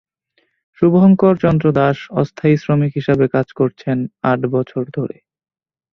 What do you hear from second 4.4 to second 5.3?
বছর ধরে।